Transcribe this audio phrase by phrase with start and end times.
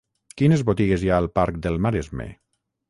[0.41, 2.31] Quines botigues hi ha al parc del Maresme?